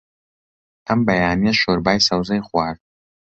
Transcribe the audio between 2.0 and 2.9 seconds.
سەوزەی خوارد.